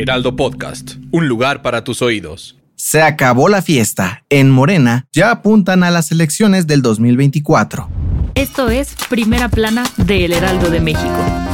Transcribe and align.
Heraldo 0.00 0.34
Podcast, 0.34 0.92
un 1.10 1.28
lugar 1.28 1.60
para 1.60 1.84
tus 1.84 2.00
oídos. 2.00 2.56
Se 2.74 3.02
acabó 3.02 3.50
la 3.50 3.60
fiesta. 3.60 4.24
En 4.30 4.48
Morena 4.48 5.06
ya 5.12 5.30
apuntan 5.30 5.84
a 5.84 5.90
las 5.90 6.10
elecciones 6.10 6.66
del 6.66 6.80
2024. 6.80 7.86
Esto 8.34 8.70
es 8.70 8.96
Primera 9.10 9.50
Plana 9.50 9.84
de 9.98 10.24
El 10.24 10.32
Heraldo 10.32 10.70
de 10.70 10.80
México. 10.80 11.49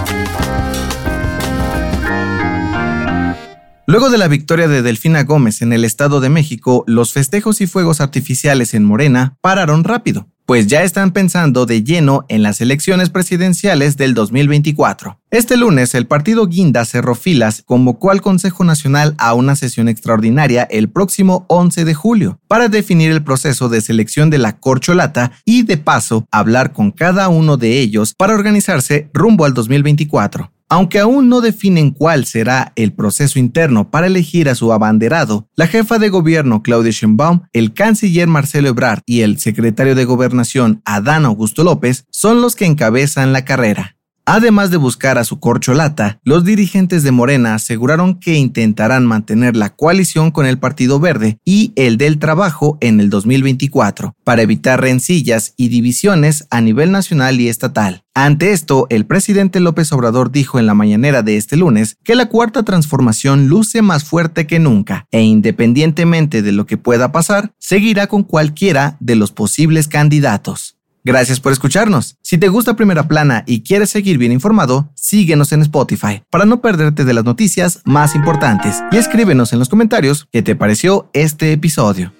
Luego 3.87 4.11
de 4.11 4.19
la 4.19 4.29
victoria 4.29 4.69
de 4.69 4.83
Delfina 4.83 5.23
Gómez 5.23 5.63
en 5.63 5.73
el 5.73 5.85
Estado 5.85 6.21
de 6.21 6.29
México, 6.29 6.85
los 6.87 7.13
festejos 7.13 7.61
y 7.61 7.67
fuegos 7.67 8.01
artificiales 8.01 8.75
en 8.75 8.85
Morena 8.85 9.37
pararon 9.41 9.85
rápido 9.85 10.29
pues 10.47 10.69
ya 10.69 10.85
están 10.85 11.11
pensando 11.11 11.67
de 11.67 11.83
lleno 11.83 12.25
en 12.29 12.43
las 12.43 12.61
elecciones 12.61 13.11
presidenciales 13.11 13.97
del 13.97 14.15
2024. 14.15 15.19
Este 15.33 15.57
lunes, 15.57 15.95
el 15.95 16.07
partido 16.07 16.47
Guinda 16.47 16.85
cerró 16.85 17.17
filas, 17.17 17.63
convocó 17.67 18.13
al 18.13 18.23
Consejo 18.23 18.63
Nacional 18.63 19.17
a 19.19 19.35
una 19.35 19.57
sesión 19.57 19.89
extraordinaria 19.89 20.63
el 20.63 20.89
próximo 20.89 21.45
11 21.49 21.85
de 21.85 21.95
julio 21.95 22.39
para 22.47 22.69
definir 22.69 23.11
el 23.11 23.25
proceso 23.25 23.69
de 23.69 23.81
selección 23.81 24.31
de 24.31 24.39
la 24.39 24.59
corcholata 24.59 25.33
y, 25.45 25.65
de 25.65 25.79
paso, 25.79 26.27
hablar 26.31 26.73
con 26.73 26.93
cada 26.93 27.29
uno 27.29 27.57
de 27.57 27.81
ellos 27.81 28.15
para 28.17 28.35
organizarse 28.35 29.11
rumbo 29.13 29.45
al 29.45 29.53
2024. 29.53 30.53
Aunque 30.69 30.99
aún 30.99 31.29
no 31.29 31.41
definen 31.41 31.93
cuál 31.93 32.27
será 32.27 32.73
el 32.75 32.93
proceso 32.93 33.39
interno 33.39 33.91
para 33.91 34.09
elegir 34.09 34.49
a 34.49 34.55
su 34.55 34.73
abanderado, 34.73 35.49
la 35.55 35.69
jefa 35.69 35.99
de 35.99 36.09
gobierno 36.09 36.63
Claudia 36.63 36.91
Sheinbaum, 36.91 37.43
el 37.53 37.73
canciller 37.73 38.27
Marcelo 38.27 38.69
Ebrard 38.69 39.03
y 39.07 39.21
el 39.21 39.39
secretario 39.39 39.95
de 39.95 40.05
gobernación 40.05 40.83
Adán 40.85 41.25
Augusto 41.25 41.63
López 41.63 42.05
son 42.11 42.41
los 42.41 42.57
que 42.57 42.67
encabezan 42.67 43.33
la 43.33 43.45
carrera. 43.45 43.96
Además 44.29 44.73
de 44.73 44.77
buscar 44.77 45.19
a 45.19 45.25
su 45.25 45.39
corcholata, 45.39 46.19
los 46.25 46.45
dirigentes 46.45 47.05
de 47.05 47.13
Morena 47.13 47.55
aseguraron 47.55 48.19
que 48.19 48.35
intentarán 48.35 49.07
mantener 49.07 49.55
la 49.55 49.77
coalición 49.77 50.33
con 50.33 50.47
el 50.47 50.59
Partido 50.59 50.99
Verde 50.99 51.39
y 51.45 51.73
el 51.77 51.97
del 51.97 52.19
Trabajo 52.19 52.77
en 52.81 52.99
el 52.99 53.09
2024, 53.09 54.17
para 54.25 54.43
evitar 54.43 54.81
rencillas 54.81 55.55
y 55.57 55.69
divisiones 55.69 56.49
a 56.51 56.61
nivel 56.61 56.91
nacional 56.91 57.41
y 57.41 57.49
estatal. 57.49 58.03
Ante 58.15 58.51
esto, 58.51 58.89
el 58.91 59.07
presidente 59.07 59.61
López 59.61 59.93
Obrador 59.93 60.33
dijo 60.33 60.59
en 60.59 60.67
la 60.67 60.75
mañanera 60.75 61.23
de 61.23 61.37
este 61.37 61.57
lunes 61.57 61.97
que 62.03 62.17
la 62.17 62.27
cuarta 62.27 62.65
transformación 62.65 63.47
luce 63.47 63.81
más 63.81 64.03
fuerte 64.03 64.49
que 64.49 64.59
nunca 64.59 65.07
e 65.13 65.23
independientemente 65.23 66.43
de 66.43 66.51
lo 66.51 66.67
que 66.67 66.79
pueda 66.79 67.13
pasar, 67.13 67.55
seguirá 67.61 68.09
con 68.09 68.25
cualquiera 68.25 68.97
de 68.99 69.15
los 69.15 69.31
posibles 69.31 69.87
candidatos. 69.87 70.76
Gracias 71.07 71.39
por 71.39 71.53
escucharnos. 71.53 72.17
Si 72.21 72.37
te 72.37 72.49
gusta 72.49 72.75
Primera 72.75 73.07
Plana 73.07 73.45
y 73.47 73.63
quieres 73.63 73.91
seguir 73.91 74.19
bien 74.19 74.33
informado, 74.33 74.91
síguenos 74.97 75.53
en 75.53 75.63
Spotify 75.63 76.25
para 76.31 76.47
no 76.47 76.61
perderte 76.61 77.05
de 77.05 77.15
las 77.15 77.25
noticias 77.25 77.81
más 77.85 78.17
importantes 78.17 78.83
y 78.91 78.97
escríbenos 78.97 79.53
en 79.53 79.61
los 79.61 79.69
comentarios 79.69 80.27
qué 80.33 80.43
te 80.43 80.57
pareció 80.57 81.09
este 81.13 81.53
episodio. 81.53 82.13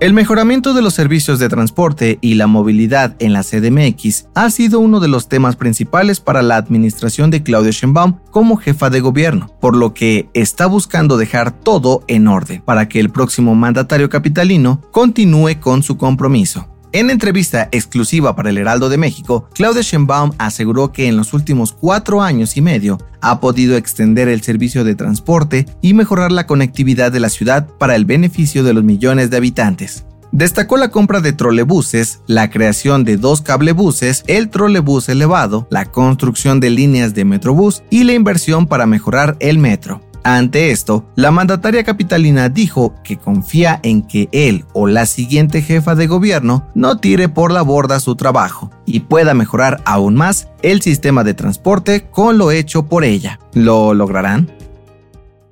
El 0.00 0.12
mejoramiento 0.12 0.74
de 0.74 0.82
los 0.82 0.92
servicios 0.92 1.38
de 1.38 1.48
transporte 1.48 2.18
y 2.20 2.34
la 2.34 2.48
movilidad 2.48 3.14
en 3.20 3.32
la 3.32 3.42
CDMX 3.44 4.26
ha 4.34 4.50
sido 4.50 4.80
uno 4.80 4.98
de 4.98 5.06
los 5.06 5.28
temas 5.28 5.54
principales 5.54 6.18
para 6.18 6.42
la 6.42 6.56
administración 6.56 7.30
de 7.30 7.44
Claudia 7.44 7.70
Sheinbaum 7.70 8.18
como 8.30 8.56
jefa 8.56 8.90
de 8.90 9.00
gobierno, 9.00 9.50
por 9.60 9.76
lo 9.76 9.94
que 9.94 10.28
está 10.34 10.66
buscando 10.66 11.16
dejar 11.16 11.52
todo 11.52 12.02
en 12.08 12.26
orden 12.26 12.60
para 12.62 12.88
que 12.88 12.98
el 12.98 13.10
próximo 13.10 13.54
mandatario 13.54 14.10
capitalino 14.10 14.82
continúe 14.90 15.60
con 15.60 15.84
su 15.84 15.96
compromiso. 15.96 16.73
En 16.94 17.10
entrevista 17.10 17.68
exclusiva 17.72 18.36
para 18.36 18.50
el 18.50 18.56
Heraldo 18.56 18.88
de 18.88 18.98
México, 18.98 19.48
Claudia 19.52 19.82
Sheinbaum 19.82 20.30
aseguró 20.38 20.92
que 20.92 21.08
en 21.08 21.16
los 21.16 21.34
últimos 21.34 21.72
cuatro 21.72 22.22
años 22.22 22.56
y 22.56 22.60
medio 22.60 22.98
ha 23.20 23.40
podido 23.40 23.76
extender 23.76 24.28
el 24.28 24.42
servicio 24.42 24.84
de 24.84 24.94
transporte 24.94 25.66
y 25.82 25.92
mejorar 25.92 26.30
la 26.30 26.46
conectividad 26.46 27.10
de 27.10 27.18
la 27.18 27.30
ciudad 27.30 27.66
para 27.66 27.96
el 27.96 28.04
beneficio 28.04 28.62
de 28.62 28.74
los 28.74 28.84
millones 28.84 29.28
de 29.28 29.38
habitantes. 29.38 30.04
Destacó 30.30 30.76
la 30.76 30.92
compra 30.92 31.20
de 31.20 31.32
trolebuses, 31.32 32.20
la 32.28 32.48
creación 32.48 33.02
de 33.02 33.16
dos 33.16 33.42
cablebuses, 33.42 34.22
el 34.28 34.48
trolebús 34.48 35.08
elevado, 35.08 35.66
la 35.70 35.86
construcción 35.86 36.60
de 36.60 36.70
líneas 36.70 37.12
de 37.12 37.24
metrobús 37.24 37.82
y 37.90 38.04
la 38.04 38.12
inversión 38.12 38.68
para 38.68 38.86
mejorar 38.86 39.36
el 39.40 39.58
metro. 39.58 40.00
Ante 40.26 40.70
esto, 40.70 41.04
la 41.16 41.30
mandataria 41.30 41.84
capitalina 41.84 42.48
dijo 42.48 42.94
que 43.04 43.18
confía 43.18 43.78
en 43.82 44.00
que 44.00 44.30
él 44.32 44.64
o 44.72 44.86
la 44.86 45.04
siguiente 45.04 45.60
jefa 45.60 45.94
de 45.94 46.06
gobierno 46.06 46.66
no 46.74 46.96
tire 46.96 47.28
por 47.28 47.52
la 47.52 47.60
borda 47.60 48.00
su 48.00 48.16
trabajo 48.16 48.70
y 48.86 49.00
pueda 49.00 49.34
mejorar 49.34 49.82
aún 49.84 50.14
más 50.14 50.48
el 50.62 50.80
sistema 50.80 51.24
de 51.24 51.34
transporte 51.34 52.08
con 52.10 52.38
lo 52.38 52.52
hecho 52.52 52.86
por 52.86 53.04
ella. 53.04 53.38
¿Lo 53.52 53.92
lograrán? 53.92 54.50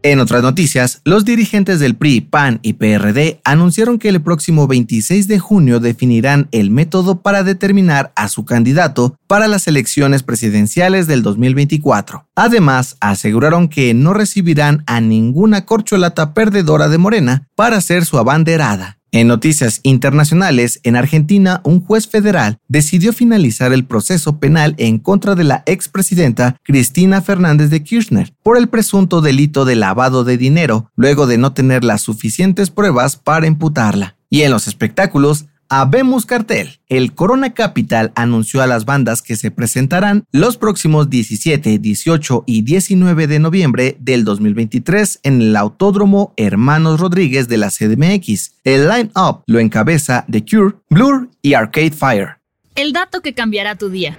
En 0.04 0.18
otras 0.18 0.42
noticias, 0.42 1.00
los 1.04 1.24
dirigentes 1.24 1.78
del 1.78 1.94
PRI, 1.94 2.22
PAN 2.22 2.58
y 2.62 2.72
PRD 2.72 3.40
anunciaron 3.44 4.00
que 4.00 4.08
el 4.08 4.20
próximo 4.20 4.66
26 4.66 5.28
de 5.28 5.38
junio 5.38 5.78
definirán 5.78 6.48
el 6.50 6.72
método 6.72 7.22
para 7.22 7.44
determinar 7.44 8.12
a 8.16 8.28
su 8.28 8.44
candidato 8.44 9.16
para 9.28 9.46
las 9.46 9.68
elecciones 9.68 10.24
presidenciales 10.24 11.06
del 11.06 11.22
2024. 11.22 12.26
Además, 12.34 12.96
aseguraron 12.98 13.68
que 13.68 13.94
no 13.94 14.12
recibirán 14.12 14.82
a 14.88 15.00
ninguna 15.00 15.66
corcholata 15.66 16.34
perdedora 16.34 16.88
de 16.88 16.98
Morena 16.98 17.48
para 17.54 17.80
ser 17.80 18.04
su 18.04 18.18
abanderada. 18.18 18.98
En 19.14 19.28
noticias 19.28 19.80
internacionales, 19.82 20.80
en 20.84 20.96
Argentina, 20.96 21.60
un 21.64 21.84
juez 21.84 22.08
federal 22.08 22.58
decidió 22.68 23.12
finalizar 23.12 23.74
el 23.74 23.84
proceso 23.84 24.38
penal 24.38 24.74
en 24.78 24.98
contra 24.98 25.34
de 25.34 25.44
la 25.44 25.62
expresidenta 25.66 26.56
Cristina 26.62 27.20
Fernández 27.20 27.68
de 27.68 27.84
Kirchner 27.84 28.32
por 28.42 28.56
el 28.56 28.70
presunto 28.70 29.20
delito 29.20 29.66
de 29.66 29.76
lavado 29.76 30.24
de 30.24 30.38
dinero, 30.38 30.90
luego 30.96 31.26
de 31.26 31.36
no 31.36 31.52
tener 31.52 31.84
las 31.84 32.00
suficientes 32.00 32.70
pruebas 32.70 33.16
para 33.16 33.46
imputarla. 33.46 34.16
Y 34.30 34.44
en 34.44 34.50
los 34.50 34.66
espectáculos, 34.66 35.44
Habemos 35.74 36.26
cartel. 36.26 36.80
El 36.90 37.14
Corona 37.14 37.54
Capital 37.54 38.12
anunció 38.14 38.60
a 38.60 38.66
las 38.66 38.84
bandas 38.84 39.22
que 39.22 39.36
se 39.36 39.50
presentarán 39.50 40.24
los 40.30 40.58
próximos 40.58 41.08
17, 41.08 41.78
18 41.78 42.44
y 42.46 42.60
19 42.60 43.26
de 43.26 43.38
noviembre 43.38 43.96
del 43.98 44.22
2023 44.24 45.20
en 45.22 45.40
el 45.40 45.56
Autódromo 45.56 46.34
Hermanos 46.36 47.00
Rodríguez 47.00 47.48
de 47.48 47.56
la 47.56 47.70
CDMX. 47.70 48.56
El 48.64 48.86
line-up 48.86 49.44
lo 49.46 49.60
encabeza 49.60 50.26
The 50.30 50.44
Cure, 50.44 50.76
Blur 50.90 51.30
y 51.40 51.54
Arcade 51.54 51.92
Fire. 51.92 52.36
El 52.74 52.92
dato 52.92 53.22
que 53.22 53.32
cambiará 53.32 53.74
tu 53.74 53.88
día. 53.88 54.18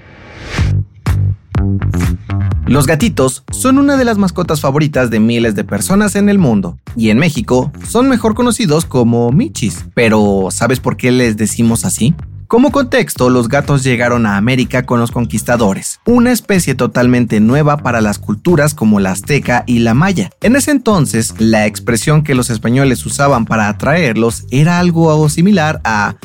Los 2.66 2.88
gatitos 2.88 3.44
son 3.52 3.78
una 3.78 3.98
de 3.98 4.06
las 4.06 4.18
mascotas 4.18 4.60
favoritas 4.60 5.12
de 5.12 5.20
miles 5.20 5.54
de 5.54 5.64
personas 5.64 6.16
en 6.16 6.30
el 6.30 6.40
mundo, 6.40 6.80
y 6.96 7.10
en 7.10 7.18
México 7.18 7.72
son 7.88 8.10
mejor 8.10 8.36
conocidos 8.36 8.86
como 8.86 9.32
michis. 9.32 9.86
Pero, 9.94 10.50
¿sabes 10.52 10.80
por 10.80 10.98
qué 10.98 11.12
les 11.12 11.38
decimos 11.38 11.86
así? 11.86 12.14
Como 12.48 12.72
contexto, 12.72 13.32
los 13.32 13.50
gatos 13.50 13.84
llegaron 13.84 14.28
a 14.28 14.38
América 14.38 14.86
con 14.86 15.00
los 15.00 15.10
conquistadores, 15.10 16.00
una 16.06 16.32
especie 16.32 16.76
totalmente 16.76 17.40
nueva 17.40 17.78
para 17.78 18.00
las 18.00 18.20
culturas 18.20 18.76
como 18.76 19.00
la 19.00 19.12
azteca 19.12 19.64
y 19.66 19.80
la 19.80 19.96
maya. 19.96 20.30
En 20.42 20.56
ese 20.56 20.70
entonces, 20.70 21.34
la 21.40 21.66
expresión 21.66 22.24
que 22.24 22.36
los 22.36 22.52
españoles 22.52 23.08
usaban 23.08 23.46
para 23.46 23.70
atraerlos 23.70 24.46
era 24.52 24.78
algo 24.78 25.28
similar 25.30 25.82
a 25.84 26.16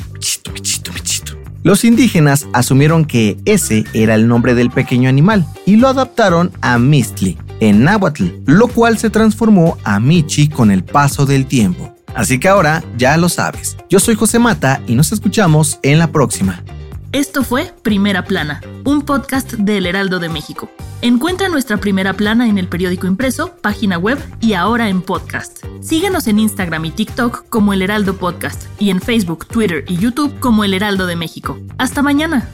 los 1.63 1.83
indígenas 1.83 2.47
asumieron 2.53 3.05
que 3.05 3.37
ese 3.45 3.83
era 3.93 4.15
el 4.15 4.27
nombre 4.27 4.55
del 4.55 4.71
pequeño 4.71 5.09
animal 5.09 5.45
y 5.65 5.75
lo 5.75 5.87
adaptaron 5.89 6.51
a 6.61 6.77
Mistli 6.77 7.37
en 7.59 7.83
náhuatl, 7.83 8.25
lo 8.45 8.67
cual 8.67 8.97
se 8.97 9.09
transformó 9.09 9.77
a 9.83 9.99
Michi 9.99 10.49
con 10.49 10.71
el 10.71 10.83
paso 10.83 11.25
del 11.25 11.45
tiempo. 11.45 11.93
Así 12.15 12.39
que 12.39 12.47
ahora 12.47 12.83
ya 12.97 13.17
lo 13.17 13.29
sabes. 13.29 13.77
Yo 13.89 13.99
soy 13.99 14.15
José 14.15 14.39
Mata 14.39 14.81
y 14.87 14.95
nos 14.95 15.11
escuchamos 15.11 15.79
en 15.83 15.99
la 15.99 16.11
próxima. 16.11 16.63
Esto 17.11 17.43
fue 17.43 17.73
Primera 17.81 18.23
Plana, 18.23 18.61
un 18.85 19.01
podcast 19.01 19.53
del 19.53 19.87
Heraldo 19.87 20.19
de 20.19 20.29
México. 20.29 20.69
Encuentra 21.01 21.49
nuestra 21.49 21.77
Primera 21.77 22.13
Plana 22.13 22.47
en 22.47 22.59
el 22.59 22.67
periódico 22.67 23.07
impreso, 23.07 23.55
página 23.61 23.97
web 23.97 24.19
y 24.41 24.53
ahora 24.53 24.89
en 24.89 25.01
podcast. 25.01 25.63
Síguenos 25.81 26.27
en 26.27 26.37
Instagram 26.37 26.85
y 26.85 26.91
TikTok 26.91 27.49
como 27.49 27.73
El 27.73 27.81
Heraldo 27.81 28.17
Podcast 28.17 28.65
y 28.77 28.91
en 28.91 29.01
Facebook, 29.01 29.47
Twitter 29.47 29.85
y 29.87 29.97
YouTube 29.97 30.39
como 30.39 30.63
El 30.63 30.75
Heraldo 30.75 31.07
de 31.07 31.15
México. 31.15 31.57
Hasta 31.79 32.03
mañana. 32.03 32.47